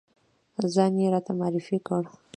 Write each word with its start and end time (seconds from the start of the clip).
ځان 0.73 0.93
یې 1.01 1.07
راته 1.13 1.31
معرفی 1.39 1.77
کړ. 1.87 2.03